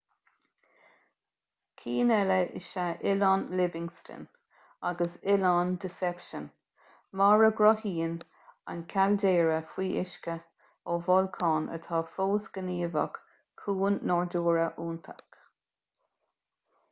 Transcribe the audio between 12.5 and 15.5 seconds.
gníomhach cuan nádúrtha iontach